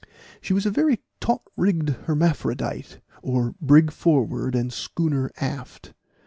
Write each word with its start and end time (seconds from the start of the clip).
She 0.41 0.55
was 0.55 0.65
a 0.65 0.71
very 0.71 1.03
taught 1.19 1.43
rigged 1.55 1.89
hermaphrodite, 2.07 3.01
or 3.21 3.53
brig 3.61 3.91
forward 3.91 4.55
and 4.55 4.73
schooner 4.73 5.29
aft. 5.37 5.93